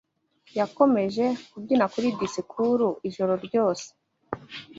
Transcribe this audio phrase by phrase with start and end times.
[0.59, 3.87] Yakomeje kubyina kuri disikuru ijoro ryose